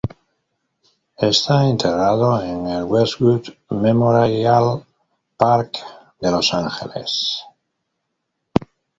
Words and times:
Está 1.19 1.67
enterrado 1.69 2.41
en 2.41 2.65
el 2.65 2.85
Westwood 2.85 3.49
Memorial 3.69 4.83
Park 5.37 5.73
de 6.19 6.31
Los 6.31 6.51
Angeles. 6.55 7.43